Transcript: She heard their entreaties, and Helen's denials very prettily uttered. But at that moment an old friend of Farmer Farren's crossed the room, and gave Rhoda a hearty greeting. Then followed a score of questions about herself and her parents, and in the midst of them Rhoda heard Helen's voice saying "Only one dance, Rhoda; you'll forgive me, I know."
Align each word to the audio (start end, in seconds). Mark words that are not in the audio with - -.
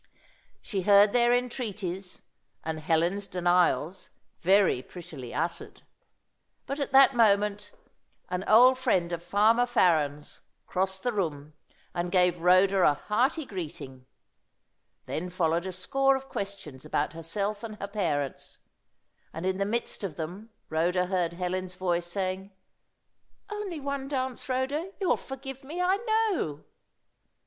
She 0.63 0.81
heard 0.81 1.13
their 1.13 1.31
entreaties, 1.31 2.23
and 2.63 2.79
Helen's 2.79 3.27
denials 3.27 4.09
very 4.39 4.81
prettily 4.81 5.31
uttered. 5.31 5.83
But 6.65 6.79
at 6.79 6.91
that 6.91 7.13
moment 7.13 7.71
an 8.27 8.43
old 8.47 8.79
friend 8.79 9.11
of 9.11 9.21
Farmer 9.21 9.67
Farren's 9.67 10.41
crossed 10.65 11.03
the 11.03 11.13
room, 11.13 11.53
and 11.93 12.11
gave 12.11 12.41
Rhoda 12.41 12.79
a 12.81 12.95
hearty 12.95 13.45
greeting. 13.45 14.07
Then 15.05 15.29
followed 15.29 15.67
a 15.67 15.71
score 15.71 16.15
of 16.15 16.29
questions 16.29 16.83
about 16.83 17.13
herself 17.13 17.61
and 17.61 17.75
her 17.75 17.87
parents, 17.87 18.57
and 19.31 19.45
in 19.45 19.59
the 19.59 19.65
midst 19.67 20.03
of 20.03 20.15
them 20.15 20.49
Rhoda 20.69 21.05
heard 21.05 21.33
Helen's 21.33 21.75
voice 21.75 22.07
saying 22.07 22.49
"Only 23.51 23.79
one 23.79 24.07
dance, 24.07 24.49
Rhoda; 24.49 24.93
you'll 24.99 25.15
forgive 25.15 25.63
me, 25.63 25.79
I 25.79 25.97
know." 26.31 26.63